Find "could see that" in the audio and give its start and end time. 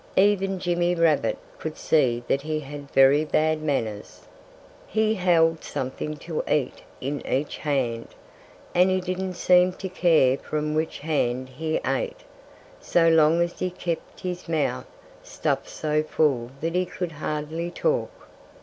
1.59-2.41